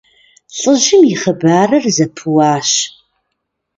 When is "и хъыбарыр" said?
1.13-1.85